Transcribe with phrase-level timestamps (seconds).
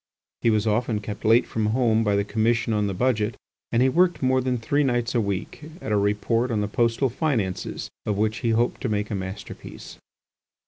[0.41, 3.37] He was often kept late from home by the Commission on the Budget
[3.71, 7.07] and he worked more than three nights a week at a report on the postal
[7.11, 9.99] finances of which he hoped to make a masterpiece.